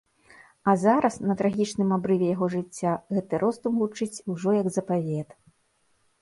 [0.71, 5.29] А зараз, на трагічным абрыве яго жыцця, гэты роздум гучыць ужо як запавет.